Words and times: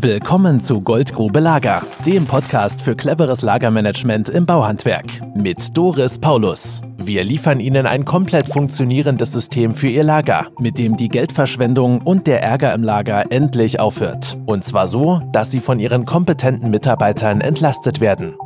Willkommen 0.00 0.60
zu 0.60 0.80
Goldgrube 0.80 1.40
Lager, 1.40 1.82
dem 2.06 2.24
Podcast 2.24 2.80
für 2.80 2.94
cleveres 2.94 3.42
Lagermanagement 3.42 4.28
im 4.28 4.46
Bauhandwerk 4.46 5.06
mit 5.34 5.76
Doris 5.76 6.20
Paulus. 6.20 6.80
Wir 6.98 7.24
liefern 7.24 7.58
Ihnen 7.58 7.84
ein 7.84 8.04
komplett 8.04 8.48
funktionierendes 8.48 9.32
System 9.32 9.74
für 9.74 9.88
Ihr 9.88 10.04
Lager, 10.04 10.52
mit 10.60 10.78
dem 10.78 10.96
die 10.96 11.08
Geldverschwendung 11.08 12.02
und 12.02 12.28
der 12.28 12.44
Ärger 12.44 12.74
im 12.74 12.84
Lager 12.84 13.32
endlich 13.32 13.80
aufhört. 13.80 14.38
Und 14.46 14.62
zwar 14.62 14.86
so, 14.86 15.20
dass 15.32 15.50
Sie 15.50 15.58
von 15.58 15.80
Ihren 15.80 16.04
kompetenten 16.04 16.70
Mitarbeitern 16.70 17.40
entlastet 17.40 17.98
werden. 17.98 18.36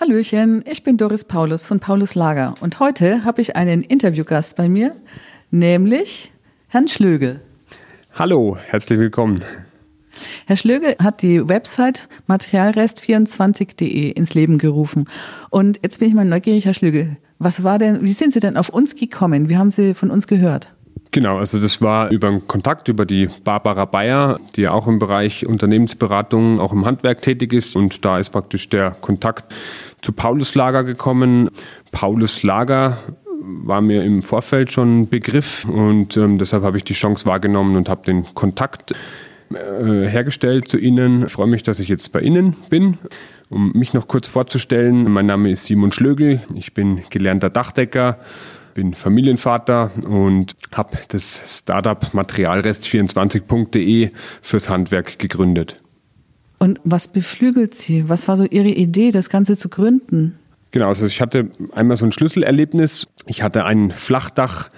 Hallöchen, 0.00 0.64
ich 0.68 0.82
bin 0.82 0.96
Doris 0.96 1.22
Paulus 1.22 1.66
von 1.66 1.78
Paulus 1.78 2.16
Lager 2.16 2.54
und 2.60 2.80
heute 2.80 3.24
habe 3.24 3.40
ich 3.40 3.54
einen 3.54 3.82
Interviewgast 3.82 4.56
bei 4.56 4.68
mir, 4.68 4.96
nämlich 5.52 6.32
Herrn 6.66 6.88
Schlögel. 6.88 7.42
Hallo, 8.16 8.56
herzlich 8.56 8.98
willkommen. 8.98 9.44
Herr 10.46 10.56
Schlöge 10.56 10.96
hat 11.02 11.22
die 11.22 11.48
Website 11.48 12.08
materialrest24.de 12.28 14.10
ins 14.10 14.34
Leben 14.34 14.58
gerufen. 14.58 15.08
Und 15.50 15.80
jetzt 15.82 15.98
bin 15.98 16.08
ich 16.08 16.14
mal 16.14 16.24
neugierig, 16.24 16.64
Herr 16.66 16.74
Schlöge. 16.74 17.16
Was 17.38 17.64
war 17.64 17.78
denn, 17.78 18.02
wie 18.02 18.12
sind 18.12 18.32
Sie 18.32 18.40
denn 18.40 18.56
auf 18.56 18.68
uns 18.68 18.94
gekommen? 18.94 19.48
Wie 19.48 19.56
haben 19.56 19.70
Sie 19.70 19.94
von 19.94 20.10
uns 20.10 20.26
gehört? 20.26 20.68
Genau, 21.10 21.38
also 21.38 21.60
das 21.60 21.80
war 21.80 22.10
über 22.10 22.26
einen 22.26 22.48
Kontakt 22.48 22.88
über 22.88 23.06
die 23.06 23.28
Barbara 23.44 23.84
Bayer, 23.84 24.40
die 24.56 24.66
auch 24.66 24.88
im 24.88 24.98
Bereich 24.98 25.46
Unternehmensberatung, 25.46 26.58
auch 26.58 26.72
im 26.72 26.84
Handwerk 26.84 27.22
tätig 27.22 27.52
ist. 27.52 27.76
Und 27.76 28.04
da 28.04 28.18
ist 28.18 28.30
praktisch 28.30 28.68
der 28.68 28.90
Kontakt 29.00 29.54
zu 30.02 30.12
Paulus 30.12 30.56
Lager 30.56 30.82
gekommen. 30.82 31.50
Paulus 31.92 32.42
Lager 32.42 32.98
war 33.44 33.80
mir 33.80 34.02
im 34.02 34.22
Vorfeld 34.22 34.72
schon 34.72 35.02
ein 35.02 35.08
Begriff 35.08 35.64
und 35.66 36.16
ähm, 36.16 36.38
deshalb 36.38 36.62
habe 36.62 36.78
ich 36.78 36.84
die 36.84 36.94
Chance 36.94 37.26
wahrgenommen 37.26 37.76
und 37.76 37.88
habe 37.88 38.04
den 38.06 38.24
Kontakt 38.34 38.94
hergestellt 39.56 40.68
zu 40.68 40.78
Ihnen. 40.78 41.26
Ich 41.26 41.32
freue 41.32 41.46
mich, 41.46 41.62
dass 41.62 41.80
ich 41.80 41.88
jetzt 41.88 42.12
bei 42.12 42.20
Ihnen 42.20 42.56
bin. 42.70 42.98
Um 43.50 43.72
mich 43.72 43.92
noch 43.94 44.08
kurz 44.08 44.28
vorzustellen, 44.28 45.10
mein 45.10 45.26
Name 45.26 45.50
ist 45.50 45.66
Simon 45.66 45.92
Schlögel, 45.92 46.40
ich 46.54 46.74
bin 46.74 47.02
gelernter 47.10 47.50
Dachdecker, 47.50 48.18
bin 48.74 48.94
Familienvater 48.94 49.90
und 50.06 50.54
habe 50.72 50.98
das 51.08 51.42
Startup 51.58 52.02
Materialrest24.de 52.12 54.10
fürs 54.42 54.68
Handwerk 54.68 55.18
gegründet. 55.18 55.76
Und 56.58 56.80
was 56.84 57.08
beflügelt 57.08 57.74
Sie? 57.74 58.08
Was 58.08 58.26
war 58.26 58.36
so 58.36 58.44
Ihre 58.44 58.68
Idee, 58.68 59.10
das 59.10 59.28
Ganze 59.28 59.56
zu 59.56 59.68
gründen? 59.68 60.38
Genau, 60.70 60.88
also 60.88 61.06
ich 61.06 61.20
hatte 61.20 61.50
einmal 61.72 61.96
so 61.96 62.04
ein 62.04 62.12
Schlüsselerlebnis. 62.12 63.06
Ich 63.26 63.42
hatte 63.42 63.64
ein 63.64 63.92
Flachdach 63.92 64.70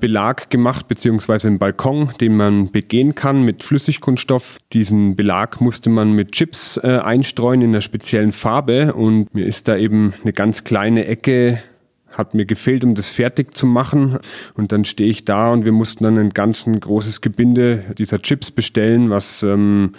Belag 0.00 0.50
gemacht, 0.50 0.88
beziehungsweise 0.88 1.48
einen 1.48 1.58
Balkon, 1.58 2.10
den 2.20 2.36
man 2.36 2.70
begehen 2.70 3.14
kann 3.14 3.42
mit 3.42 3.62
Flüssigkunststoff. 3.62 4.58
Diesen 4.72 5.16
Belag 5.16 5.60
musste 5.60 5.90
man 5.90 6.12
mit 6.12 6.32
Chips 6.32 6.78
äh, 6.82 6.98
einstreuen 6.98 7.62
in 7.62 7.70
einer 7.70 7.80
speziellen 7.80 8.32
Farbe 8.32 8.94
und 8.94 9.34
mir 9.34 9.46
ist 9.46 9.68
da 9.68 9.76
eben 9.76 10.14
eine 10.22 10.32
ganz 10.32 10.64
kleine 10.64 11.06
Ecke 11.06 11.62
hat 12.10 12.34
mir 12.34 12.46
gefehlt, 12.46 12.82
um 12.82 12.96
das 12.96 13.10
fertig 13.10 13.56
zu 13.56 13.64
machen. 13.64 14.18
Und 14.54 14.72
dann 14.72 14.84
stehe 14.84 15.08
ich 15.08 15.24
da 15.24 15.52
und 15.52 15.64
wir 15.64 15.72
mussten 15.72 16.02
dann 16.02 16.18
ein 16.18 16.30
ganz 16.30 16.64
großes 16.64 17.20
Gebinde 17.20 17.84
dieser 17.96 18.20
Chips 18.20 18.50
bestellen, 18.50 19.08
was 19.08 19.44
ähm, 19.44 19.92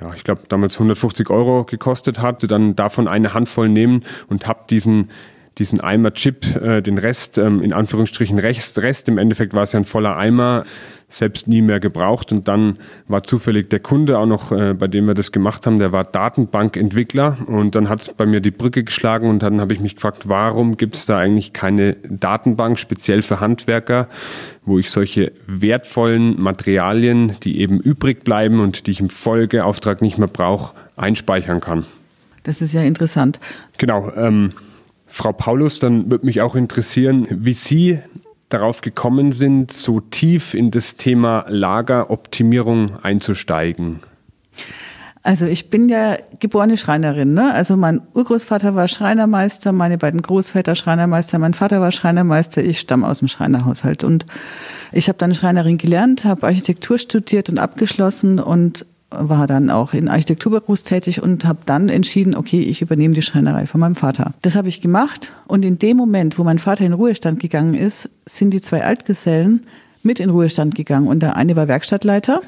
ja, 0.00 0.12
ich 0.14 0.24
glaube 0.24 0.42
damals 0.48 0.74
150 0.74 1.28
Euro 1.30 1.64
gekostet 1.64 2.20
hat. 2.20 2.48
Dann 2.50 2.76
davon 2.76 3.08
eine 3.08 3.34
Handvoll 3.34 3.68
nehmen 3.68 4.04
und 4.28 4.46
habe 4.46 4.60
diesen 4.70 5.08
diesen 5.58 5.80
Eimer 5.80 6.12
Chip, 6.12 6.56
äh, 6.56 6.82
den 6.82 6.98
Rest, 6.98 7.38
ähm, 7.38 7.62
in 7.62 7.72
Anführungsstrichen 7.72 8.38
Rest, 8.38 8.78
Rest, 8.78 9.08
im 9.08 9.18
Endeffekt 9.18 9.54
war 9.54 9.62
es 9.62 9.72
ja 9.72 9.80
ein 9.80 9.84
voller 9.84 10.16
Eimer, 10.16 10.64
selbst 11.08 11.48
nie 11.48 11.62
mehr 11.62 11.80
gebraucht. 11.80 12.32
Und 12.32 12.48
dann 12.48 12.74
war 13.08 13.22
zufällig 13.22 13.70
der 13.70 13.80
Kunde 13.80 14.18
auch 14.18 14.26
noch, 14.26 14.52
äh, 14.52 14.74
bei 14.74 14.86
dem 14.86 15.06
wir 15.06 15.14
das 15.14 15.32
gemacht 15.32 15.64
haben, 15.66 15.78
der 15.78 15.92
war 15.92 16.04
Datenbankentwickler. 16.04 17.38
Und 17.46 17.74
dann 17.74 17.88
hat 17.88 18.02
es 18.02 18.08
bei 18.12 18.26
mir 18.26 18.40
die 18.40 18.50
Brücke 18.50 18.84
geschlagen 18.84 19.28
und 19.28 19.42
dann 19.42 19.60
habe 19.60 19.72
ich 19.72 19.80
mich 19.80 19.94
gefragt, 19.94 20.28
warum 20.28 20.76
gibt 20.76 20.96
es 20.96 21.06
da 21.06 21.16
eigentlich 21.16 21.52
keine 21.52 21.94
Datenbank, 22.08 22.78
speziell 22.78 23.22
für 23.22 23.40
Handwerker, 23.40 24.08
wo 24.64 24.78
ich 24.78 24.90
solche 24.90 25.32
wertvollen 25.46 26.40
Materialien, 26.40 27.36
die 27.44 27.60
eben 27.60 27.80
übrig 27.80 28.24
bleiben 28.24 28.60
und 28.60 28.86
die 28.86 28.90
ich 28.90 29.00
im 29.00 29.08
Folgeauftrag 29.08 30.02
nicht 30.02 30.18
mehr 30.18 30.28
brauche, 30.28 30.74
einspeichern 30.96 31.60
kann. 31.60 31.86
Das 32.42 32.60
ist 32.62 32.74
ja 32.74 32.82
interessant. 32.82 33.40
Genau. 33.78 34.12
Ähm, 34.14 34.52
Frau 35.06 35.32
Paulus, 35.32 35.78
dann 35.78 36.10
würde 36.10 36.26
mich 36.26 36.40
auch 36.40 36.56
interessieren, 36.56 37.26
wie 37.30 37.52
Sie 37.52 38.00
darauf 38.48 38.80
gekommen 38.80 39.32
sind, 39.32 39.72
so 39.72 40.00
tief 40.00 40.54
in 40.54 40.70
das 40.70 40.96
Thema 40.96 41.44
Lageroptimierung 41.48 43.02
einzusteigen. 43.02 44.00
Also 45.26 45.46
ich 45.46 45.70
bin 45.70 45.88
ja 45.88 46.18
geborene 46.38 46.76
Schreinerin. 46.76 47.34
Ne? 47.34 47.52
Also 47.52 47.76
mein 47.76 48.00
Urgroßvater 48.14 48.76
war 48.76 48.86
Schreinermeister, 48.86 49.72
meine 49.72 49.98
beiden 49.98 50.22
Großväter 50.22 50.76
Schreinermeister, 50.76 51.40
mein 51.40 51.52
Vater 51.52 51.80
war 51.80 51.90
Schreinermeister, 51.90 52.62
ich 52.62 52.78
stamme 52.78 53.08
aus 53.08 53.18
dem 53.18 53.26
Schreinerhaushalt. 53.26 54.04
Und 54.04 54.24
ich 54.92 55.08
habe 55.08 55.18
dann 55.18 55.34
Schreinerin 55.34 55.78
gelernt, 55.78 56.24
habe 56.24 56.46
Architektur 56.46 56.96
studiert 56.96 57.48
und 57.48 57.58
abgeschlossen 57.58 58.38
und 58.38 58.86
war 59.18 59.46
dann 59.46 59.70
auch 59.70 59.92
in 59.92 60.08
Architekturbüros 60.08 60.84
tätig 60.84 61.22
und 61.22 61.44
habe 61.44 61.60
dann 61.66 61.88
entschieden, 61.88 62.34
okay, 62.34 62.60
ich 62.60 62.82
übernehme 62.82 63.14
die 63.14 63.22
Schreinerei 63.22 63.66
von 63.66 63.80
meinem 63.80 63.96
Vater. 63.96 64.34
Das 64.42 64.56
habe 64.56 64.68
ich 64.68 64.80
gemacht 64.80 65.32
und 65.46 65.64
in 65.64 65.78
dem 65.78 65.96
Moment, 65.96 66.38
wo 66.38 66.44
mein 66.44 66.58
Vater 66.58 66.84
in 66.84 66.92
Ruhestand 66.92 67.40
gegangen 67.40 67.74
ist, 67.74 68.10
sind 68.24 68.50
die 68.50 68.60
zwei 68.60 68.84
Altgesellen 68.84 69.62
mit 70.02 70.20
in 70.20 70.30
Ruhestand 70.30 70.74
gegangen 70.74 71.08
und 71.08 71.20
der 71.20 71.36
eine 71.36 71.56
war 71.56 71.68
Werkstattleiter 71.68 72.40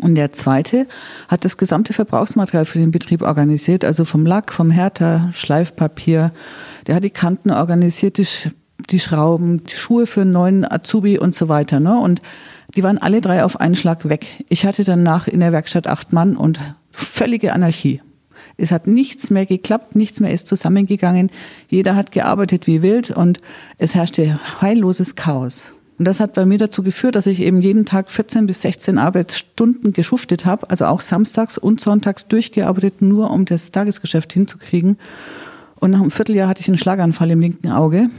und 0.00 0.14
der 0.14 0.32
zweite 0.32 0.86
hat 1.28 1.44
das 1.44 1.56
gesamte 1.56 1.92
Verbrauchsmaterial 1.92 2.64
für 2.64 2.78
den 2.78 2.90
Betrieb 2.90 3.22
organisiert, 3.22 3.84
also 3.84 4.04
vom 4.04 4.24
Lack, 4.24 4.52
vom 4.52 4.70
Härter, 4.70 5.30
Schleifpapier. 5.32 6.32
Der 6.86 6.94
hat 6.94 7.04
die 7.04 7.10
Kanten 7.10 7.50
organisiert, 7.50 8.18
die, 8.18 8.26
die 8.90 9.00
Schrauben, 9.00 9.64
die 9.64 9.74
Schuhe 9.74 10.06
für 10.06 10.22
einen 10.22 10.30
neuen 10.30 10.70
Azubi 10.70 11.18
und 11.18 11.34
so 11.34 11.48
weiter. 11.48 11.80
Ne? 11.80 11.98
Und 11.98 12.22
die 12.76 12.82
waren 12.82 12.98
alle 12.98 13.20
drei 13.20 13.44
auf 13.44 13.60
einen 13.60 13.74
Schlag 13.74 14.08
weg. 14.08 14.44
Ich 14.48 14.64
hatte 14.64 14.84
danach 14.84 15.28
in 15.28 15.40
der 15.40 15.52
Werkstatt 15.52 15.86
acht 15.86 16.12
Mann 16.12 16.36
und 16.36 16.60
völlige 16.90 17.52
Anarchie. 17.52 18.02
Es 18.56 18.72
hat 18.72 18.86
nichts 18.86 19.30
mehr 19.30 19.46
geklappt, 19.46 19.94
nichts 19.94 20.20
mehr 20.20 20.32
ist 20.32 20.48
zusammengegangen. 20.48 21.30
Jeder 21.68 21.94
hat 21.96 22.12
gearbeitet 22.12 22.66
wie 22.66 22.82
wild 22.82 23.10
und 23.10 23.38
es 23.78 23.94
herrschte 23.94 24.38
heilloses 24.60 25.14
Chaos. 25.14 25.72
Und 25.98 26.04
das 26.06 26.20
hat 26.20 26.34
bei 26.34 26.46
mir 26.46 26.58
dazu 26.58 26.82
geführt, 26.82 27.16
dass 27.16 27.26
ich 27.26 27.40
eben 27.40 27.60
jeden 27.60 27.84
Tag 27.84 28.10
14 28.10 28.46
bis 28.46 28.62
16 28.62 28.98
Arbeitsstunden 28.98 29.92
geschuftet 29.92 30.44
habe, 30.44 30.70
also 30.70 30.86
auch 30.86 31.00
samstags 31.00 31.58
und 31.58 31.80
sonntags 31.80 32.28
durchgearbeitet, 32.28 33.02
nur 33.02 33.30
um 33.32 33.44
das 33.44 33.72
Tagesgeschäft 33.72 34.32
hinzukriegen. 34.32 34.98
Und 35.76 35.90
nach 35.90 36.00
einem 36.00 36.12
Vierteljahr 36.12 36.48
hatte 36.48 36.60
ich 36.60 36.68
einen 36.68 36.78
Schlaganfall 36.78 37.30
im 37.30 37.40
linken 37.40 37.70
Auge 37.70 38.10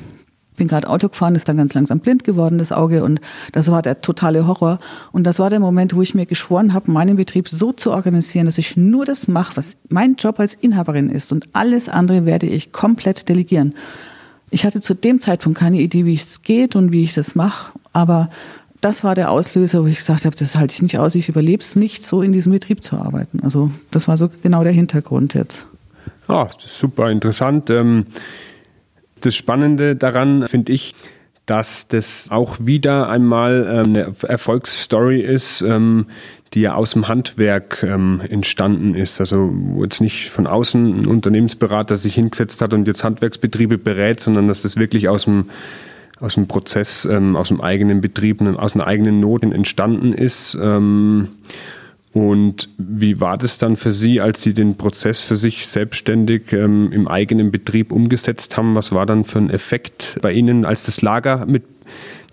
bin 0.59 0.68
gerade 0.68 0.88
Auto 0.88 1.09
gefahren, 1.09 1.34
ist 1.34 1.50
dann 1.50 1.58
ganz 1.58 1.74
langsam 1.74 2.00
blind 2.00 2.24
geworden, 2.24 2.59
das 2.59 2.72
Auge. 2.72 3.03
Und 3.03 3.20
das 3.52 3.72
war 3.72 3.81
der 3.81 4.02
totale 4.02 4.46
Horror. 4.46 4.80
Und 5.12 5.24
das 5.24 5.40
war 5.40 5.50
der 5.50 5.59
Moment, 5.59 5.96
wo 5.96 6.03
ich 6.03 6.14
mir 6.14 6.28
geschworen 6.28 6.74
habe, 6.74 6.92
meinen 6.92 7.16
Betrieb 7.16 7.50
so 7.50 7.72
zu 7.72 7.92
organisieren, 7.92 8.46
dass 8.46 8.59
ich 8.59 8.78
nur 8.78 9.06
das 9.06 9.28
mache, 9.28 9.58
was 9.58 9.75
mein 9.90 10.16
Job 10.16 10.40
als 10.40 10.53
Inhaberin 10.53 11.09
ist. 11.09 11.31
Und 11.31 11.50
alles 11.53 11.90
andere 11.90 12.25
werde 12.28 12.46
ich 12.46 12.72
komplett 12.72 13.28
delegieren. 13.28 13.74
Ich 14.52 14.66
hatte 14.66 14.81
zu 14.81 14.94
dem 14.94 15.20
Zeitpunkt 15.20 15.58
keine 15.58 15.80
Idee, 15.80 16.06
wie 16.06 16.14
es 16.14 16.44
geht 16.44 16.76
und 16.76 16.91
wie 16.91 17.03
ich 17.03 17.16
das 17.16 17.34
mache. 17.34 17.72
Aber 17.94 18.30
das 18.81 19.03
war 19.03 19.16
der 19.16 19.31
Auslöser, 19.31 19.84
wo 19.84 19.88
ich 19.88 19.97
gesagt 19.97 20.26
habe, 20.26 20.36
das 20.36 20.56
halte 20.56 20.74
ich 20.74 20.81
nicht 20.81 21.00
aus, 21.00 21.16
ich 21.16 21.30
überlebe 21.30 21.62
es 21.62 21.76
nicht, 21.76 22.06
so 22.06 22.22
in 22.22 22.31
diesem 22.31 22.52
Betrieb 22.52 22.84
zu 22.84 22.97
arbeiten. 22.97 23.40
Also 23.41 23.72
das 23.91 24.08
war 24.08 24.18
so 24.18 24.30
genau 24.41 24.64
der 24.64 24.74
Hintergrund 24.74 25.34
jetzt. 25.34 25.66
Ah, 26.28 26.47
super 26.58 27.09
interessant. 27.09 27.70
Ähm 27.70 28.06
das 29.22 29.35
Spannende 29.35 29.96
daran 29.96 30.47
finde 30.47 30.72
ich, 30.72 30.96
dass 31.46 31.88
das 31.88 32.28
auch 32.30 32.57
wieder 32.59 33.09
einmal 33.09 33.68
ähm, 33.68 33.96
eine 33.96 34.13
Erfolgsstory 34.28 35.22
ist, 35.22 35.62
ähm, 35.62 36.06
die 36.53 36.62
ja 36.62 36.75
aus 36.75 36.91
dem 36.91 37.07
Handwerk 37.07 37.84
ähm, 37.84 38.22
entstanden 38.29 38.93
ist. 38.93 39.20
Also 39.20 39.49
wo 39.52 39.84
jetzt 39.84 39.99
nicht 39.99 40.29
von 40.29 40.46
außen 40.46 41.02
ein 41.02 41.05
Unternehmensberater 41.08 41.96
sich 41.96 42.16
hingesetzt 42.16 42.61
hat 42.61 42.73
und 42.73 42.85
jetzt 42.88 43.03
Handwerksbetriebe 43.03 43.78
berät, 43.78 44.20
sondern 44.20 44.47
dass 44.47 44.61
das 44.61 44.78
wirklich 44.78 45.09
aus 45.09 45.26
dem 45.26 45.46
aus 46.20 46.34
dem 46.34 46.49
Prozess, 46.49 47.08
aus 47.08 47.47
dem 47.47 47.61
eigenen 47.61 48.02
Betrieb, 48.02 48.41
aus 48.41 48.76
einer 48.76 48.85
eigenen 48.85 49.22
Not 49.22 49.41
entstanden 49.43 50.11
ist. 50.11 50.53
Und 52.11 52.70
wie 52.78 53.22
war 53.22 53.38
das 53.38 53.59
dann 53.59 53.76
für 53.76 53.91
Sie, 53.91 54.20
als 54.20 54.41
Sie 54.41 54.53
den 54.53 54.76
Prozess 54.78 55.20
für 55.20 55.35
sich 55.35 55.67
selbstständig 55.67 56.52
ähm, 56.53 56.91
im 56.91 57.08
eigenen 57.08 57.52
Betrieb 57.52 57.91
umgesetzt 57.91 58.58
haben? 58.58 58.73
Was 58.73 58.91
war 58.91 59.06
dann 59.06 59.26
für 59.26 59.40
ein 59.40 59.52
Effekt 59.52 60.17
bei 60.22 60.32
Ihnen, 60.32 60.66
als 60.66 60.85
das 60.85 61.02
Lager 61.02 61.46
mit 61.46 61.64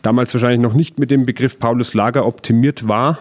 damals 0.01 0.33
wahrscheinlich 0.33 0.61
noch 0.61 0.75
nicht 0.75 0.99
mit 0.99 1.11
dem 1.11 1.27
Begriff 1.27 1.59
Paulus 1.59 1.93
Lager 1.93 2.27
optimiert 2.27 2.89
war? 2.89 3.19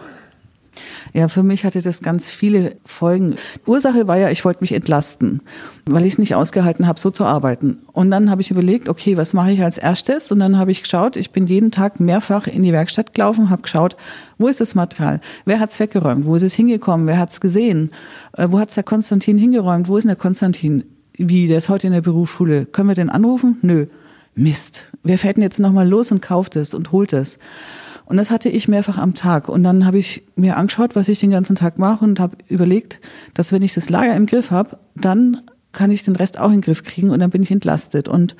Ja, 1.12 1.28
für 1.28 1.42
mich 1.42 1.64
hatte 1.64 1.82
das 1.82 2.00
ganz 2.00 2.28
viele 2.28 2.76
Folgen. 2.84 3.36
Ursache 3.66 4.08
war 4.08 4.18
ja, 4.18 4.30
ich 4.30 4.44
wollte 4.44 4.60
mich 4.60 4.72
entlasten, 4.72 5.42
weil 5.86 6.04
ich 6.04 6.14
es 6.14 6.18
nicht 6.18 6.34
ausgehalten 6.34 6.86
habe, 6.86 7.00
so 7.00 7.10
zu 7.10 7.24
arbeiten. 7.24 7.78
Und 7.92 8.10
dann 8.10 8.30
habe 8.30 8.42
ich 8.42 8.50
überlegt, 8.50 8.88
okay, 8.88 9.16
was 9.16 9.34
mache 9.34 9.52
ich 9.52 9.62
als 9.62 9.78
erstes? 9.78 10.30
Und 10.32 10.40
dann 10.40 10.58
habe 10.58 10.70
ich 10.70 10.82
geschaut, 10.82 11.16
ich 11.16 11.30
bin 11.30 11.46
jeden 11.46 11.70
Tag 11.70 12.00
mehrfach 12.00 12.46
in 12.46 12.62
die 12.62 12.72
Werkstatt 12.72 13.14
gelaufen, 13.14 13.50
habe 13.50 13.62
geschaut, 13.62 13.96
wo 14.38 14.48
ist 14.48 14.60
das 14.60 14.74
Material? 14.74 15.20
Wer 15.44 15.60
hat 15.60 15.70
es 15.70 15.80
weggeräumt? 15.80 16.26
Wo 16.26 16.34
ist 16.34 16.42
es 16.42 16.54
hingekommen? 16.54 17.06
Wer 17.06 17.18
hat 17.18 17.30
es 17.30 17.40
gesehen? 17.40 17.90
Äh, 18.32 18.48
wo 18.50 18.58
hat 18.58 18.68
es 18.68 18.74
der 18.74 18.84
Konstantin 18.84 19.38
hingeräumt? 19.38 19.88
Wo 19.88 19.96
ist 19.96 20.06
der 20.06 20.16
Konstantin? 20.16 20.84
Wie, 21.14 21.46
der 21.46 21.58
ist 21.58 21.68
heute 21.68 21.86
in 21.86 21.92
der 21.92 22.02
Berufsschule. 22.02 22.66
Können 22.66 22.88
wir 22.88 22.94
den 22.94 23.10
anrufen? 23.10 23.58
Nö. 23.62 23.86
Mist. 24.34 24.84
Wer 25.02 25.18
fährt 25.18 25.36
denn 25.36 25.42
jetzt 25.42 25.58
nochmal 25.58 25.88
los 25.88 26.12
und 26.12 26.20
kauft 26.20 26.56
es 26.56 26.74
und 26.74 26.92
holt 26.92 27.14
es? 27.14 27.38
Und 28.06 28.16
das 28.16 28.30
hatte 28.30 28.48
ich 28.48 28.68
mehrfach 28.68 28.98
am 28.98 29.14
Tag. 29.14 29.48
Und 29.48 29.64
dann 29.64 29.84
habe 29.84 29.98
ich 29.98 30.22
mir 30.36 30.56
angeschaut, 30.56 30.96
was 30.96 31.08
ich 31.08 31.20
den 31.20 31.30
ganzen 31.30 31.56
Tag 31.56 31.78
mache 31.78 32.04
und 32.04 32.18
habe 32.20 32.38
überlegt, 32.48 33.00
dass 33.34 33.52
wenn 33.52 33.62
ich 33.62 33.74
das 33.74 33.90
Lager 33.90 34.14
im 34.14 34.26
Griff 34.26 34.50
habe, 34.50 34.78
dann 34.94 35.42
kann 35.72 35.90
ich 35.90 36.04
den 36.04 36.16
Rest 36.16 36.38
auch 36.38 36.46
in 36.46 36.58
den 36.58 36.60
Griff 36.62 36.84
kriegen 36.84 37.10
und 37.10 37.18
dann 37.18 37.30
bin 37.30 37.42
ich 37.42 37.50
entlastet. 37.50 38.08
Und 38.08 38.36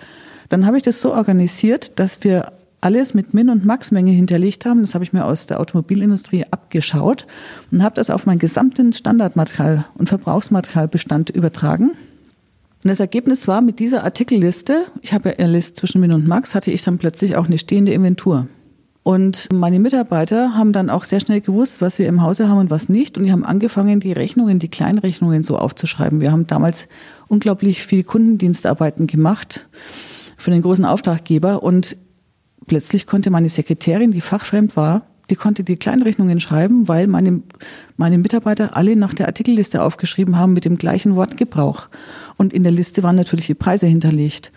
dann 0.48 0.66
habe 0.66 0.76
ich 0.76 0.84
das 0.84 1.00
so 1.00 1.12
organisiert, 1.12 1.98
dass 1.98 2.22
wir 2.22 2.52
alles 2.80 3.14
mit 3.14 3.34
Min- 3.34 3.50
und 3.50 3.64
Max-Menge 3.64 4.12
hinterlegt 4.12 4.64
haben. 4.64 4.80
Das 4.80 4.94
habe 4.94 5.02
ich 5.02 5.12
mir 5.12 5.24
aus 5.24 5.46
der 5.46 5.58
Automobilindustrie 5.58 6.44
abgeschaut 6.50 7.26
und 7.72 7.82
habe 7.82 7.96
das 7.96 8.10
auf 8.10 8.26
meinen 8.26 8.38
gesamten 8.38 8.92
Standardmaterial- 8.92 9.84
und 9.94 10.08
Verbrauchsmaterialbestand 10.08 11.30
übertragen. 11.30 11.90
Und 11.90 12.88
das 12.90 13.00
Ergebnis 13.00 13.48
war, 13.48 13.62
mit 13.62 13.80
dieser 13.80 14.04
Artikelliste, 14.04 14.84
ich 15.02 15.12
habe 15.12 15.30
ja 15.30 15.36
eine 15.36 15.52
Liste 15.52 15.72
zwischen 15.74 16.00
Min 16.00 16.12
und 16.12 16.28
Max, 16.28 16.54
hatte 16.54 16.70
ich 16.70 16.82
dann 16.82 16.98
plötzlich 16.98 17.36
auch 17.36 17.46
eine 17.46 17.58
stehende 17.58 17.92
Inventur. 17.92 18.46
Und 19.06 19.52
meine 19.52 19.78
Mitarbeiter 19.78 20.56
haben 20.56 20.72
dann 20.72 20.90
auch 20.90 21.04
sehr 21.04 21.20
schnell 21.20 21.40
gewusst, 21.40 21.80
was 21.80 22.00
wir 22.00 22.08
im 22.08 22.22
Hause 22.22 22.48
haben 22.48 22.58
und 22.58 22.70
was 22.70 22.88
nicht. 22.88 23.16
Und 23.16 23.22
die 23.22 23.30
haben 23.30 23.44
angefangen, 23.44 24.00
die 24.00 24.10
Rechnungen, 24.10 24.58
die 24.58 24.66
Kleinrechnungen 24.66 25.44
so 25.44 25.56
aufzuschreiben. 25.56 26.20
Wir 26.20 26.32
haben 26.32 26.48
damals 26.48 26.88
unglaublich 27.28 27.84
viel 27.84 28.02
Kundendienstarbeiten 28.02 29.06
gemacht 29.06 29.68
für 30.36 30.50
den 30.50 30.60
großen 30.60 30.84
Auftraggeber. 30.84 31.62
Und 31.62 31.96
plötzlich 32.66 33.06
konnte 33.06 33.30
meine 33.30 33.48
Sekretärin, 33.48 34.10
die 34.10 34.20
fachfremd 34.20 34.74
war, 34.76 35.06
die 35.30 35.36
konnte 35.36 35.62
die 35.62 35.76
Kleinrechnungen 35.76 36.40
schreiben, 36.40 36.88
weil 36.88 37.06
meine, 37.06 37.42
meine 37.96 38.18
Mitarbeiter 38.18 38.76
alle 38.76 38.96
nach 38.96 39.14
der 39.14 39.26
Artikelliste 39.26 39.84
aufgeschrieben 39.84 40.36
haben 40.36 40.52
mit 40.52 40.64
dem 40.64 40.78
gleichen 40.78 41.14
Wortgebrauch. 41.14 41.86
Und 42.38 42.52
in 42.52 42.64
der 42.64 42.72
Liste 42.72 43.04
waren 43.04 43.14
natürlich 43.14 43.46
die 43.46 43.54
Preise 43.54 43.86
hinterlegt. 43.86 44.50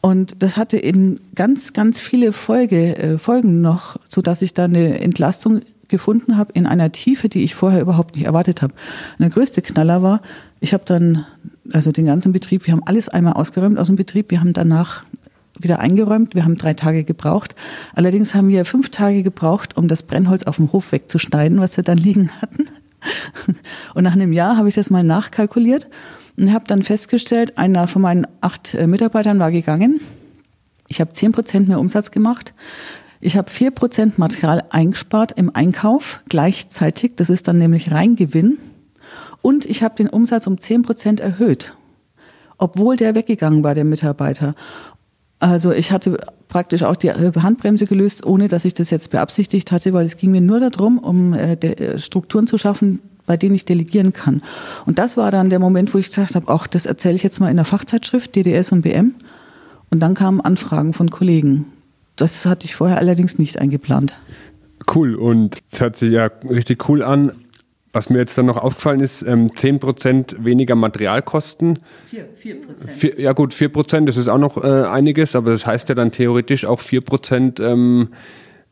Und 0.00 0.42
das 0.42 0.56
hatte 0.56 0.78
in 0.78 1.20
ganz, 1.34 1.72
ganz 1.72 2.00
viele 2.00 2.32
Folge, 2.32 2.96
äh, 2.96 3.18
Folgen 3.18 3.60
noch, 3.60 3.98
so 4.08 4.20
dass 4.20 4.42
ich 4.42 4.54
da 4.54 4.64
eine 4.64 5.00
Entlastung 5.00 5.60
gefunden 5.88 6.38
habe 6.38 6.52
in 6.54 6.66
einer 6.66 6.92
Tiefe, 6.92 7.28
die 7.28 7.42
ich 7.42 7.54
vorher 7.54 7.82
überhaupt 7.82 8.16
nicht 8.16 8.24
erwartet 8.24 8.62
habe. 8.62 8.72
Der 9.18 9.28
größte 9.28 9.60
Knaller 9.60 10.02
war, 10.02 10.22
ich 10.60 10.72
habe 10.72 10.84
dann, 10.86 11.26
also 11.72 11.92
den 11.92 12.06
ganzen 12.06 12.32
Betrieb, 12.32 12.66
wir 12.66 12.72
haben 12.72 12.82
alles 12.86 13.08
einmal 13.08 13.34
ausgeräumt 13.34 13.78
aus 13.78 13.88
dem 13.88 13.96
Betrieb, 13.96 14.30
wir 14.30 14.40
haben 14.40 14.52
danach 14.52 15.04
wieder 15.58 15.80
eingeräumt, 15.80 16.34
wir 16.34 16.44
haben 16.44 16.56
drei 16.56 16.72
Tage 16.72 17.04
gebraucht. 17.04 17.54
Allerdings 17.94 18.34
haben 18.34 18.48
wir 18.48 18.64
fünf 18.64 18.88
Tage 18.88 19.22
gebraucht, 19.22 19.76
um 19.76 19.88
das 19.88 20.02
Brennholz 20.02 20.44
auf 20.44 20.56
dem 20.56 20.72
Hof 20.72 20.92
wegzuschneiden, 20.92 21.60
was 21.60 21.76
wir 21.76 21.84
dann 21.84 21.98
liegen 21.98 22.30
hatten. 22.40 22.66
Und 23.94 24.04
nach 24.04 24.12
einem 24.12 24.32
Jahr 24.32 24.56
habe 24.56 24.68
ich 24.68 24.74
das 24.74 24.88
mal 24.88 25.02
nachkalkuliert 25.04 25.88
und 26.36 26.52
habe 26.52 26.64
dann 26.66 26.82
festgestellt, 26.82 27.58
einer 27.58 27.86
von 27.88 28.02
meinen 28.02 28.26
acht 28.40 28.74
äh, 28.74 28.86
Mitarbeitern 28.86 29.38
war 29.38 29.50
gegangen. 29.50 30.00
Ich 30.88 31.00
habe 31.00 31.12
zehn 31.12 31.32
Prozent 31.32 31.68
mehr 31.68 31.78
Umsatz 31.78 32.10
gemacht. 32.10 32.52
Ich 33.20 33.36
habe 33.36 33.50
vier 33.50 33.70
Prozent 33.70 34.18
Material 34.18 34.64
eingespart 34.70 35.32
im 35.32 35.54
Einkauf 35.54 36.20
gleichzeitig. 36.28 37.12
Das 37.16 37.30
ist 37.30 37.48
dann 37.48 37.58
nämlich 37.58 37.92
Reingewinn. 37.92 38.58
Und 39.42 39.66
ich 39.66 39.82
habe 39.82 39.94
den 39.94 40.08
Umsatz 40.08 40.46
um 40.46 40.58
zehn 40.58 40.82
Prozent 40.82 41.20
erhöht, 41.20 41.74
obwohl 42.58 42.96
der 42.96 43.14
weggegangen 43.14 43.62
war, 43.62 43.74
der 43.74 43.84
Mitarbeiter. 43.84 44.54
Also 45.38 45.72
ich 45.72 45.92
hatte 45.92 46.18
praktisch 46.48 46.82
auch 46.82 46.96
die 46.96 47.10
Handbremse 47.10 47.86
gelöst, 47.86 48.26
ohne 48.26 48.48
dass 48.48 48.66
ich 48.66 48.74
das 48.74 48.90
jetzt 48.90 49.10
beabsichtigt 49.10 49.72
hatte, 49.72 49.92
weil 49.94 50.04
es 50.04 50.18
ging 50.18 50.30
mir 50.32 50.42
nur 50.42 50.60
darum, 50.60 50.98
um 50.98 51.32
äh, 51.32 51.54
äh, 51.54 51.98
Strukturen 51.98 52.46
zu 52.46 52.58
schaffen, 52.58 53.00
bei 53.30 53.36
denen 53.36 53.54
ich 53.54 53.64
delegieren 53.64 54.12
kann. 54.12 54.42
Und 54.86 54.98
das 54.98 55.16
war 55.16 55.30
dann 55.30 55.50
der 55.50 55.60
Moment, 55.60 55.94
wo 55.94 55.98
ich 55.98 56.08
gesagt 56.08 56.34
habe, 56.34 56.48
auch 56.48 56.66
das 56.66 56.84
erzähle 56.84 57.14
ich 57.14 57.22
jetzt 57.22 57.38
mal 57.38 57.48
in 57.48 57.54
der 57.54 57.64
Fachzeitschrift 57.64 58.34
DDS 58.34 58.72
und 58.72 58.82
BM. 58.82 59.14
Und 59.88 60.00
dann 60.00 60.14
kamen 60.14 60.40
Anfragen 60.40 60.92
von 60.94 61.10
Kollegen. 61.12 61.66
Das 62.16 62.44
hatte 62.44 62.64
ich 62.64 62.74
vorher 62.74 62.98
allerdings 62.98 63.38
nicht 63.38 63.60
eingeplant. 63.60 64.14
Cool 64.92 65.14
und 65.14 65.58
es 65.70 65.80
hört 65.80 65.94
sich 65.94 66.10
ja 66.10 66.28
richtig 66.42 66.88
cool 66.88 67.04
an. 67.04 67.30
Was 67.92 68.10
mir 68.10 68.18
jetzt 68.18 68.36
dann 68.36 68.46
noch 68.46 68.56
aufgefallen 68.56 68.98
ist, 68.98 69.22
ähm, 69.22 69.46
10% 69.46 70.42
weniger 70.42 70.74
Materialkosten. 70.74 71.78
4, 72.10 72.24
4%. 72.34 73.20
ja 73.20 73.32
gut, 73.32 73.54
4%, 73.54 74.06
das 74.06 74.16
ist 74.16 74.26
auch 74.26 74.38
noch 74.38 74.56
äh, 74.56 74.86
einiges, 74.88 75.36
aber 75.36 75.52
das 75.52 75.66
heißt 75.66 75.88
ja 75.88 75.94
dann 75.94 76.10
theoretisch 76.10 76.64
auch 76.64 76.80
4% 76.80 77.62
ähm, 77.62 78.08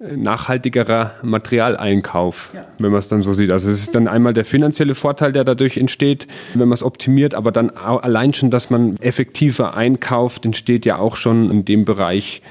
nachhaltigerer 0.00 1.14
Materialeinkauf, 1.22 2.52
ja. 2.54 2.64
wenn 2.78 2.92
man 2.92 3.00
es 3.00 3.08
dann 3.08 3.22
so 3.22 3.32
sieht. 3.32 3.52
Also 3.52 3.68
es 3.68 3.80
ist 3.80 3.96
dann 3.96 4.06
einmal 4.06 4.32
der 4.32 4.44
finanzielle 4.44 4.94
Vorteil, 4.94 5.32
der 5.32 5.44
dadurch 5.44 5.76
entsteht, 5.76 6.28
wenn 6.54 6.68
man 6.68 6.74
es 6.74 6.84
optimiert, 6.84 7.34
aber 7.34 7.50
dann 7.50 7.70
allein 7.70 8.32
schon, 8.32 8.50
dass 8.50 8.70
man 8.70 8.96
effektiver 9.00 9.74
einkauft, 9.74 10.44
entsteht 10.44 10.86
ja 10.86 10.98
auch 10.98 11.16
schon 11.16 11.50
in 11.50 11.64
dem 11.64 11.84
Bereich 11.84 12.42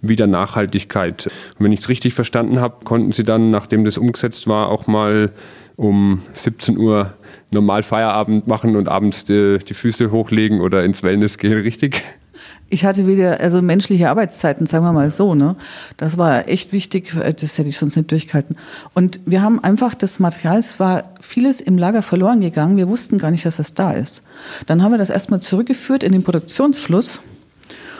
wieder 0.00 0.26
Nachhaltigkeit. 0.26 1.26
Und 1.58 1.64
wenn 1.64 1.72
ich 1.72 1.80
es 1.80 1.88
richtig 1.88 2.14
verstanden 2.14 2.60
habe, 2.60 2.84
konnten 2.84 3.12
Sie 3.12 3.24
dann, 3.24 3.50
nachdem 3.50 3.84
das 3.84 3.98
umgesetzt 3.98 4.46
war, 4.46 4.68
auch 4.68 4.86
mal 4.86 5.32
um 5.76 6.22
17 6.34 6.76
Uhr 6.76 7.14
normal 7.50 7.82
Feierabend 7.82 8.46
machen 8.46 8.76
und 8.76 8.88
abends 8.88 9.24
die, 9.24 9.58
die 9.58 9.74
Füße 9.74 10.10
hochlegen 10.10 10.60
oder 10.60 10.84
ins 10.84 11.02
Wellness 11.02 11.38
gehen, 11.38 11.52
richtig? 11.62 12.02
Ich 12.72 12.86
hatte 12.86 13.06
wieder, 13.06 13.38
also 13.38 13.60
menschliche 13.60 14.08
Arbeitszeiten, 14.08 14.66
sagen 14.66 14.86
wir 14.86 14.94
mal 14.94 15.10
so, 15.10 15.34
ne? 15.34 15.56
Das 15.98 16.16
war 16.16 16.48
echt 16.48 16.72
wichtig, 16.72 17.12
das 17.14 17.58
hätte 17.58 17.68
ich 17.68 17.76
sonst 17.76 17.96
nicht 17.96 18.10
durchgehalten. 18.10 18.56
Und 18.94 19.20
wir 19.26 19.42
haben 19.42 19.62
einfach 19.62 19.94
das 19.94 20.18
Material, 20.18 20.56
es 20.56 20.80
war 20.80 21.04
vieles 21.20 21.60
im 21.60 21.76
Lager 21.76 22.00
verloren 22.00 22.40
gegangen, 22.40 22.78
wir 22.78 22.88
wussten 22.88 23.18
gar 23.18 23.30
nicht, 23.30 23.44
dass 23.44 23.58
das 23.58 23.74
da 23.74 23.92
ist. 23.92 24.22
Dann 24.64 24.82
haben 24.82 24.90
wir 24.90 24.96
das 24.96 25.10
erstmal 25.10 25.40
zurückgeführt 25.40 26.02
in 26.02 26.12
den 26.12 26.22
Produktionsfluss. 26.22 27.20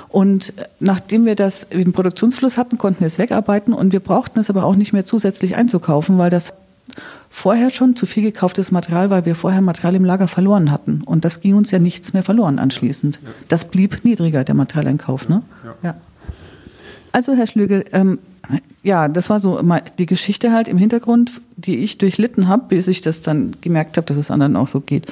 Und 0.08 0.54
nachdem 0.80 1.26
wir 1.26 1.34
das 1.34 1.64
im 1.64 1.92
Produktionsfluss 1.92 2.56
hatten, 2.56 2.78
konnten 2.78 3.00
wir 3.00 3.08
es 3.08 3.18
wegarbeiten 3.18 3.74
und 3.74 3.92
wir 3.92 4.00
brauchten 4.00 4.40
es 4.40 4.48
aber 4.48 4.64
auch 4.64 4.74
nicht 4.74 4.94
mehr 4.94 5.04
zusätzlich 5.04 5.54
einzukaufen, 5.54 6.16
weil 6.16 6.30
das 6.30 6.54
vorher 7.30 7.70
schon 7.70 7.96
zu 7.96 8.06
viel 8.06 8.22
gekauftes 8.22 8.70
Material, 8.70 9.10
weil 9.10 9.24
wir 9.24 9.34
vorher 9.34 9.62
Material 9.62 9.94
im 9.94 10.04
Lager 10.04 10.28
verloren 10.28 10.70
hatten. 10.70 11.02
Und 11.04 11.24
das 11.24 11.40
ging 11.40 11.54
uns 11.54 11.70
ja 11.70 11.78
nichts 11.78 12.12
mehr 12.12 12.22
verloren 12.22 12.58
anschließend. 12.58 13.20
Ja. 13.22 13.30
Das 13.48 13.64
blieb 13.64 14.04
niedriger, 14.04 14.44
der 14.44 14.54
Materialeinkauf. 14.54 15.28
Ne? 15.28 15.42
Ja. 15.64 15.74
ja. 15.82 15.94
Also, 17.12 17.34
Herr 17.34 17.46
Schlügel, 17.46 17.84
ähm, 17.92 18.18
ja, 18.82 19.08
das 19.08 19.30
war 19.30 19.38
so 19.38 19.60
die 19.98 20.06
Geschichte 20.06 20.52
halt 20.52 20.68
im 20.68 20.76
Hintergrund, 20.76 21.40
die 21.56 21.78
ich 21.78 21.98
durchlitten 21.98 22.48
habe, 22.48 22.64
bis 22.68 22.88
ich 22.88 23.00
das 23.00 23.20
dann 23.20 23.56
gemerkt 23.60 23.96
habe, 23.96 24.06
dass 24.06 24.16
es 24.16 24.30
anderen 24.30 24.56
auch 24.56 24.68
so 24.68 24.80
geht. 24.80 25.06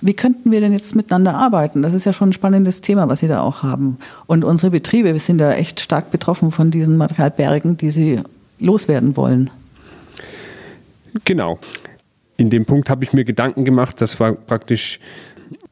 Wie 0.00 0.14
könnten 0.14 0.50
wir 0.50 0.60
denn 0.60 0.72
jetzt 0.72 0.96
miteinander 0.96 1.34
arbeiten? 1.36 1.82
Das 1.82 1.94
ist 1.94 2.04
ja 2.04 2.12
schon 2.12 2.30
ein 2.30 2.32
spannendes 2.32 2.80
Thema, 2.80 3.08
was 3.08 3.20
Sie 3.20 3.28
da 3.28 3.40
auch 3.40 3.62
haben. 3.62 3.98
Und 4.26 4.44
unsere 4.44 4.72
Betriebe, 4.72 5.12
wir 5.12 5.20
sind 5.20 5.38
da 5.38 5.52
echt 5.52 5.80
stark 5.80 6.10
betroffen 6.10 6.50
von 6.50 6.72
diesen 6.72 6.96
Materialbergen, 6.96 7.76
die 7.76 7.92
Sie 7.92 8.20
loswerden 8.58 9.16
wollen. 9.16 9.50
Genau. 11.24 11.58
In 12.36 12.50
dem 12.50 12.64
Punkt 12.64 12.90
habe 12.90 13.04
ich 13.04 13.12
mir 13.12 13.24
Gedanken 13.24 13.64
gemacht, 13.64 14.00
das 14.00 14.18
war 14.18 14.32
praktisch 14.32 14.98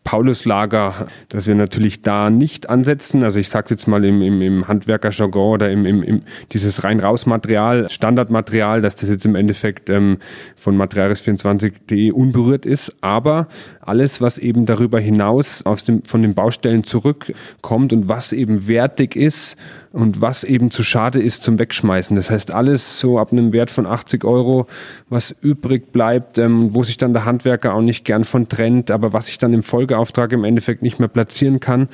Pauluslager, 0.04 1.06
dass 1.28 1.46
wir 1.46 1.54
natürlich 1.54 2.02
da 2.02 2.30
nicht 2.30 2.68
ansetzen. 2.68 3.22
Also 3.22 3.38
ich 3.38 3.48
sage 3.48 3.68
jetzt 3.70 3.86
mal 3.86 4.04
im, 4.04 4.22
im, 4.22 4.42
im 4.42 4.68
Handwerkerjargon 4.68 5.52
oder 5.52 5.70
im, 5.70 5.84
im, 5.84 6.02
im 6.02 6.22
dieses 6.52 6.84
rein-raus-Material, 6.84 7.88
Standardmaterial, 7.88 8.80
dass 8.80 8.96
das 8.96 9.08
jetzt 9.08 9.26
im 9.26 9.34
Endeffekt 9.34 9.90
ähm, 9.90 10.18
von 10.56 10.76
Materialis24.de 10.80 12.12
unberührt 12.12 12.66
ist. 12.66 12.96
Aber 13.02 13.48
alles, 13.80 14.20
was 14.20 14.38
eben 14.38 14.66
darüber 14.66 15.00
hinaus 15.00 15.64
aus 15.66 15.84
dem, 15.84 16.02
von 16.04 16.22
den 16.22 16.34
Baustellen 16.34 16.84
zurückkommt 16.84 17.92
und 17.92 18.08
was 18.08 18.32
eben 18.32 18.66
wertig 18.66 19.16
ist 19.16 19.56
und 19.92 20.22
was 20.22 20.44
eben 20.44 20.70
zu 20.70 20.82
schade 20.82 21.20
ist 21.20 21.42
zum 21.42 21.58
Wegschmeißen. 21.58 22.16
Das 22.16 22.30
heißt, 22.30 22.52
alles 22.52 23.00
so 23.00 23.18
ab 23.18 23.32
einem 23.32 23.52
Wert 23.52 23.70
von 23.70 23.86
80 23.86 24.24
Euro, 24.24 24.66
was 25.08 25.34
übrig 25.40 25.92
bleibt, 25.92 26.38
ähm, 26.38 26.74
wo 26.74 26.82
sich 26.82 26.96
dann 26.96 27.12
der 27.12 27.24
Handwerker 27.24 27.74
auch 27.74 27.82
nicht 27.82 28.04
gern 28.04 28.24
von 28.24 28.48
trennt, 28.48 28.90
aber 28.90 29.12
was 29.12 29.28
ich 29.28 29.38
dann 29.38 29.52
im 29.52 29.62
Folgeauftrag 29.62 30.32
im 30.32 30.44
Endeffekt 30.44 30.82
nicht 30.82 31.00
mehr 31.00 31.08
platzieren 31.08 31.60
kann. 31.60 31.88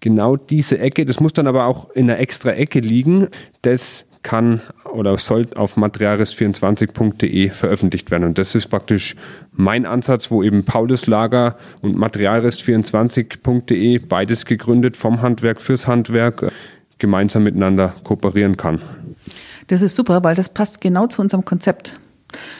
Genau 0.00 0.36
diese 0.36 0.78
Ecke, 0.78 1.04
das 1.04 1.20
muss 1.20 1.32
dann 1.32 1.46
aber 1.46 1.66
auch 1.66 1.90
in 1.90 2.08
einer 2.08 2.20
extra 2.20 2.52
Ecke 2.52 2.80
liegen, 2.80 3.28
das 3.62 4.06
kann 4.22 4.62
oder 4.92 5.16
soll 5.18 5.46
auf 5.54 5.76
materialrest24.de 5.76 7.50
veröffentlicht 7.50 8.10
werden. 8.10 8.24
Und 8.24 8.38
das 8.38 8.54
ist 8.54 8.68
praktisch 8.68 9.16
mein 9.52 9.86
Ansatz, 9.86 10.30
wo 10.30 10.42
eben 10.42 10.64
Paulus 10.64 11.06
Lager 11.06 11.56
und 11.80 11.96
materialrest24.de, 11.96 13.98
beides 13.98 14.44
gegründet 14.44 14.96
vom 14.96 15.22
Handwerk 15.22 15.60
fürs 15.60 15.86
Handwerk, 15.86 16.52
gemeinsam 17.00 17.42
miteinander 17.42 17.94
kooperieren 18.04 18.56
kann. 18.56 18.80
Das 19.66 19.82
ist 19.82 19.96
super, 19.96 20.22
weil 20.22 20.36
das 20.36 20.48
passt 20.48 20.80
genau 20.80 21.06
zu 21.06 21.20
unserem 21.20 21.44
Konzept. 21.44 21.98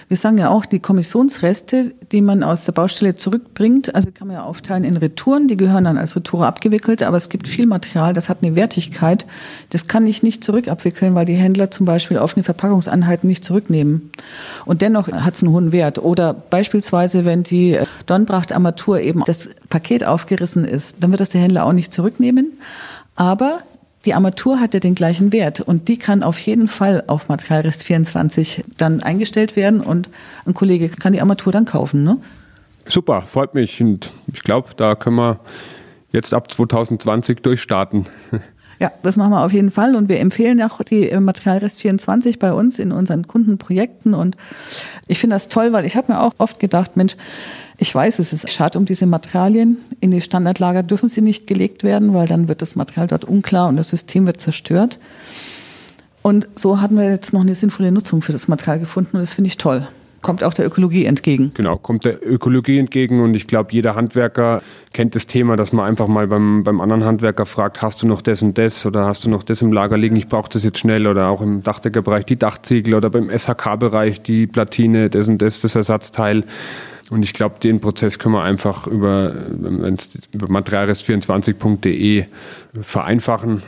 Wir 0.09 0.17
sagen 0.17 0.39
ja 0.39 0.51
auch, 0.51 0.67
die 0.67 0.81
Kommissionsreste, 0.81 1.93
die 2.11 2.21
man 2.21 2.43
aus 2.43 2.65
der 2.65 2.73
Baustelle 2.73 3.15
zurückbringt, 3.15 3.95
also 3.95 4.11
kann 4.13 4.27
man 4.27 4.37
ja 4.37 4.43
aufteilen 4.43 4.85
in 4.85 4.97
Retouren, 4.97 5.47
die 5.47 5.57
gehören 5.57 5.85
dann 5.85 5.97
als 5.97 6.17
Retour 6.17 6.47
abgewickelt, 6.47 7.03
aber 7.03 7.17
es 7.17 7.29
gibt 7.29 7.47
viel 7.47 7.67
Material, 7.67 8.13
das 8.13 8.29
hat 8.29 8.39
eine 8.43 8.57
Wertigkeit, 8.57 9.27
das 9.71 9.87
kann 9.87 10.07
ich 10.07 10.23
nicht 10.23 10.43
zurückabwickeln, 10.43 11.15
weil 11.15 11.27
die 11.27 11.35
Händler 11.35 11.71
zum 11.71 11.87
Beispiel 11.87 12.19
offene 12.19 12.43
Verpackungseinheiten 12.43 13.29
nicht 13.29 13.45
zurücknehmen. 13.45 14.11
Und 14.65 14.83
dennoch 14.83 15.09
hat 15.09 15.37
es 15.37 15.43
einen 15.43 15.53
hohen 15.53 15.73
Wert. 15.73 16.01
Oder 16.01 16.35
beispielsweise, 16.35 17.25
wenn 17.25 17.45
die 17.45 17.79
Dornbracht-Armatur 18.07 19.01
eben 19.01 19.23
das 19.25 19.51
Paket 19.69 20.05
aufgerissen 20.05 20.65
ist, 20.65 20.97
dann 21.01 21.11
wird 21.13 21.21
das 21.21 21.31
der 21.31 21.43
Händler 21.43 21.65
auch 21.65 21.73
nicht 21.73 21.93
zurücknehmen. 21.93 22.59
Aber 23.15 23.61
die 24.05 24.15
Armatur 24.15 24.61
hat 24.61 24.75
ja 24.75 24.81
den 24.81 24.95
gleichen 24.95 25.33
Wert 25.33 25.61
und 25.61 25.89
die 25.89 25.99
kann 25.99 26.23
auf 26.23 26.39
jeden 26.39 26.69
Fall 26.69 27.05
auf 27.07 27.29
Materialrest 27.29 27.83
24 27.83 28.65
dann 28.79 29.03
eingestellt 29.03 29.57
werden 29.57 29.81
und 29.81 30.09
ein 30.47 30.55
Kollege 30.55 30.89
kann 30.89 31.13
die 31.13 31.21
Armatur 31.21 31.53
dann 31.53 31.67
kaufen. 31.67 32.03
Ne? 32.05 32.17
Super, 32.87 33.23
freut 33.27 33.55
mich 33.55 33.81
und 33.81 34.11
ich 34.33 34.43
glaube, 34.43 34.71
da 34.77 34.95
können 34.95 35.17
wir 35.17 35.41
jetzt 36.13 36.33
ab 36.35 36.51
2020 36.51 37.41
durchstarten. 37.41 38.07
Ja, 38.83 38.91
das 39.03 39.19
machen 39.19 39.33
wir 39.33 39.45
auf 39.45 39.53
jeden 39.53 39.71
Fall 39.71 39.95
und 39.95 40.09
wir 40.09 40.21
empfehlen 40.21 40.63
auch 40.63 40.83
die 40.83 41.11
äh, 41.11 41.21
Materialrest 41.21 41.83
24 41.83 42.39
bei 42.39 42.51
uns 42.51 42.79
in 42.79 42.93
unseren 42.93 43.27
Kundenprojekten 43.27 44.15
und 44.15 44.39
ich 45.07 45.19
finde 45.19 45.37
das 45.37 45.49
toll, 45.49 45.75
weil 45.75 45.85
ich 45.85 45.97
habe 45.97 46.11
mir 46.11 46.19
auch 46.19 46.33
oft 46.39 46.59
gedacht, 46.59 46.97
Mensch, 46.97 47.15
ich 47.81 47.95
weiß, 47.95 48.19
es 48.19 48.35
ist 48.35 48.51
schade 48.51 48.79
um 48.79 48.85
diese 48.85 49.07
Materialien. 49.07 49.79
In 50.01 50.11
die 50.11 50.21
Standardlager 50.21 50.83
dürfen 50.83 51.09
sie 51.09 51.23
nicht 51.23 51.47
gelegt 51.47 51.83
werden, 51.83 52.13
weil 52.13 52.29
dann 52.29 52.47
wird 52.47 52.61
das 52.61 52.77
Material 52.77 53.07
dort 53.07 53.25
unklar 53.25 53.69
und 53.69 53.77
das 53.77 53.89
System 53.89 54.27
wird 54.27 54.39
zerstört. 54.39 54.99
Und 56.21 56.47
so 56.55 56.83
hatten 56.83 56.99
wir 56.99 57.11
jetzt 57.11 57.33
noch 57.33 57.41
eine 57.41 57.55
sinnvolle 57.55 57.91
Nutzung 57.91 58.21
für 58.21 58.33
das 58.33 58.49
Material 58.49 58.81
gefunden 58.81 59.17
und 59.17 59.21
das 59.21 59.33
finde 59.33 59.49
ich 59.49 59.57
toll. 59.57 59.89
Kommt 60.21 60.45
auch 60.45 60.53
der 60.53 60.67
Ökologie 60.67 61.07
entgegen. 61.07 61.53
Genau, 61.55 61.79
kommt 61.79 62.05
der 62.05 62.23
Ökologie 62.23 62.79
entgegen 62.79 63.21
und 63.21 63.33
ich 63.33 63.47
glaube, 63.47 63.73
jeder 63.73 63.95
Handwerker 63.95 64.61
kennt 64.93 65.15
das 65.15 65.27
Thema, 65.27 65.57
dass 65.57 65.73
man 65.73 65.87
einfach 65.87 66.09
mal 66.09 66.27
beim, 66.27 66.63
beim 66.63 66.83
anderen 66.83 67.05
Handwerker 67.05 67.47
fragt, 67.47 67.81
hast 67.81 68.03
du 68.03 68.07
noch 68.07 68.21
das 68.21 68.43
und 68.43 68.59
das 68.59 68.85
oder 68.85 69.07
hast 69.07 69.25
du 69.25 69.31
noch 69.31 69.43
das 69.43 69.63
im 69.63 69.73
Lager 69.73 69.97
liegen, 69.97 70.17
ich 70.17 70.29
brauche 70.29 70.51
das 70.51 70.63
jetzt 70.63 70.79
schnell 70.79 71.07
oder 71.07 71.29
auch 71.29 71.41
im 71.41 71.63
Dachdeckerbereich 71.63 72.27
die 72.27 72.37
Dachziegel 72.37 72.95
oder 72.95 73.09
beim 73.09 73.31
SHK-Bereich 73.31 74.21
die 74.21 74.47
Platine, 74.47 75.09
das 75.09 75.27
und 75.27 75.41
das, 75.41 75.61
das 75.61 75.75
Ersatzteil. 75.75 76.45
Und 77.11 77.25
ich 77.25 77.35
glaube, 77.35 77.59
den 77.59 77.81
Prozess 77.81 78.19
können 78.19 78.35
wir 78.35 78.43
einfach 78.43 78.87
über, 78.87 79.35
über 80.33 80.47
materialrest24.de 80.47 82.25
vereinfachen. 82.81 83.63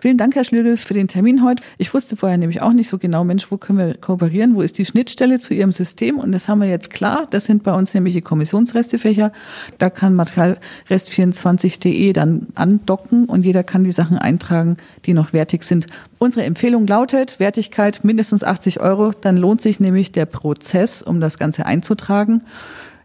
Vielen 0.00 0.16
Dank, 0.16 0.36
Herr 0.36 0.44
Schlügel, 0.44 0.76
für 0.76 0.94
den 0.94 1.08
Termin 1.08 1.42
heute. 1.42 1.64
Ich 1.76 1.92
wusste 1.92 2.16
vorher 2.16 2.38
nämlich 2.38 2.62
auch 2.62 2.72
nicht 2.72 2.88
so 2.88 2.98
genau, 2.98 3.24
Mensch, 3.24 3.50
wo 3.50 3.56
können 3.56 3.78
wir 3.78 3.94
kooperieren? 3.94 4.54
Wo 4.54 4.62
ist 4.62 4.78
die 4.78 4.84
Schnittstelle 4.84 5.40
zu 5.40 5.54
Ihrem 5.54 5.72
System? 5.72 6.18
Und 6.18 6.30
das 6.30 6.46
haben 6.46 6.60
wir 6.60 6.68
jetzt 6.68 6.90
klar. 6.90 7.26
Das 7.30 7.46
sind 7.46 7.64
bei 7.64 7.74
uns 7.74 7.94
nämlich 7.94 8.14
die 8.14 8.20
Kommissionsrestefächer. 8.20 9.32
Da 9.78 9.90
kann 9.90 10.14
Materialrest24.de 10.14 12.12
dann 12.12 12.46
andocken 12.54 13.24
und 13.24 13.44
jeder 13.44 13.64
kann 13.64 13.82
die 13.82 13.90
Sachen 13.90 14.18
eintragen, 14.18 14.76
die 15.04 15.14
noch 15.14 15.32
wertig 15.32 15.64
sind. 15.64 15.86
Unsere 16.18 16.44
Empfehlung 16.44 16.86
lautet, 16.86 17.40
Wertigkeit 17.40 18.04
mindestens 18.04 18.44
80 18.44 18.78
Euro. 18.78 19.10
Dann 19.20 19.36
lohnt 19.36 19.62
sich 19.62 19.80
nämlich 19.80 20.12
der 20.12 20.26
Prozess, 20.26 21.02
um 21.02 21.20
das 21.20 21.38
Ganze 21.38 21.66
einzutragen. 21.66 22.44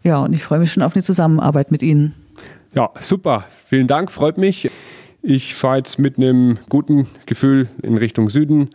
Ja, 0.04 0.18
und 0.18 0.32
ich 0.32 0.44
freue 0.44 0.60
mich 0.60 0.72
schon 0.72 0.84
auf 0.84 0.94
eine 0.94 1.02
Zusammenarbeit 1.02 1.72
mit 1.72 1.82
Ihnen. 1.82 2.14
Ja, 2.74 2.90
super. 3.00 3.46
Vielen 3.66 3.88
Dank, 3.88 4.12
freut 4.12 4.38
mich. 4.38 4.70
Ich 5.26 5.54
fahre 5.54 5.78
jetzt 5.78 5.98
mit 5.98 6.18
einem 6.18 6.58
guten 6.68 7.06
Gefühl 7.24 7.70
in 7.82 7.96
Richtung 7.96 8.28
Süden 8.28 8.68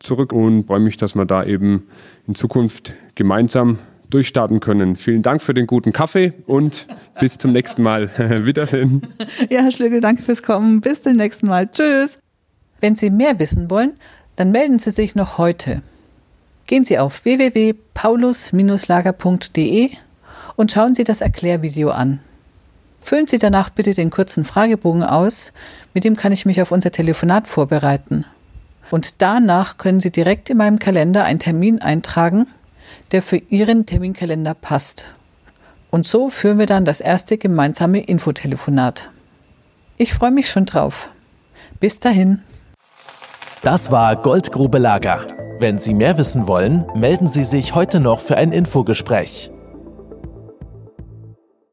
zurück 0.00 0.34
und 0.34 0.66
freue 0.66 0.80
mich, 0.80 0.98
dass 0.98 1.14
wir 1.14 1.24
da 1.24 1.42
eben 1.44 1.86
in 2.28 2.34
Zukunft 2.34 2.92
gemeinsam 3.14 3.78
durchstarten 4.10 4.60
können. 4.60 4.96
Vielen 4.96 5.22
Dank 5.22 5.40
für 5.40 5.54
den 5.54 5.66
guten 5.66 5.94
Kaffee 5.94 6.34
und 6.46 6.86
bis 7.20 7.38
zum 7.38 7.52
nächsten 7.52 7.82
Mal. 7.82 8.10
Wiedersehen. 8.44 9.06
Ja, 9.48 9.62
Herr 9.62 9.72
Schlügel, 9.72 10.02
danke 10.02 10.22
fürs 10.22 10.42
Kommen. 10.42 10.82
Bis 10.82 11.02
zum 11.02 11.16
nächsten 11.16 11.46
Mal. 11.46 11.70
Tschüss. 11.70 12.18
Wenn 12.82 12.96
Sie 12.96 13.08
mehr 13.08 13.38
wissen 13.38 13.70
wollen, 13.70 13.94
dann 14.36 14.52
melden 14.52 14.78
Sie 14.78 14.90
sich 14.90 15.14
noch 15.14 15.38
heute. 15.38 15.80
Gehen 16.66 16.84
Sie 16.84 16.98
auf 16.98 17.24
www.paulus-lager.de 17.24 19.90
und 20.56 20.70
schauen 20.70 20.94
Sie 20.94 21.04
das 21.04 21.22
Erklärvideo 21.22 21.88
an. 21.88 22.20
Füllen 23.04 23.26
Sie 23.26 23.36
danach 23.36 23.68
bitte 23.68 23.92
den 23.92 24.08
kurzen 24.08 24.46
Fragebogen 24.46 25.04
aus, 25.04 25.52
mit 25.92 26.04
dem 26.04 26.16
kann 26.16 26.32
ich 26.32 26.46
mich 26.46 26.62
auf 26.62 26.72
unser 26.72 26.90
Telefonat 26.90 27.46
vorbereiten. 27.48 28.24
Und 28.90 29.20
danach 29.20 29.76
können 29.76 30.00
Sie 30.00 30.10
direkt 30.10 30.48
in 30.48 30.56
meinem 30.56 30.78
Kalender 30.78 31.22
einen 31.24 31.38
Termin 31.38 31.82
eintragen, 31.82 32.46
der 33.12 33.20
für 33.20 33.36
Ihren 33.36 33.84
Terminkalender 33.84 34.54
passt. 34.54 35.04
Und 35.90 36.06
so 36.06 36.30
führen 36.30 36.58
wir 36.58 36.64
dann 36.64 36.86
das 36.86 37.02
erste 37.02 37.36
gemeinsame 37.36 38.00
Infotelefonat. 38.00 39.10
Ich 39.98 40.14
freue 40.14 40.30
mich 40.30 40.48
schon 40.48 40.64
drauf. 40.64 41.10
Bis 41.80 42.00
dahin. 42.00 42.40
Das 43.62 43.92
war 43.92 44.16
Goldgrube 44.16 44.78
Lager. 44.78 45.26
Wenn 45.60 45.78
Sie 45.78 45.92
mehr 45.92 46.16
wissen 46.16 46.46
wollen, 46.46 46.86
melden 46.94 47.26
Sie 47.26 47.44
sich 47.44 47.74
heute 47.74 48.00
noch 48.00 48.20
für 48.20 48.38
ein 48.38 48.50
Infogespräch. 48.50 49.50